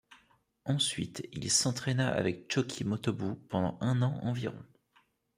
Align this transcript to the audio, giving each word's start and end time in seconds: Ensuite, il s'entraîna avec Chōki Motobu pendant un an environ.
Ensuite, 0.65 1.27
il 1.31 1.51
s'entraîna 1.51 2.11
avec 2.11 2.51
Chōki 2.51 2.83
Motobu 2.85 3.35
pendant 3.49 3.77
un 3.81 4.01
an 4.01 4.19
environ. 4.23 4.65